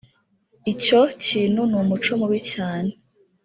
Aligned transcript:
icyo 0.71 1.01
kintu 1.25 1.61
ni 1.69 1.75
umuco 1.81 2.11
mubi 2.19 2.39
cyane 2.53 2.91